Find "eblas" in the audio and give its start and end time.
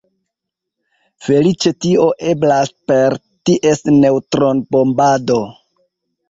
2.31-2.71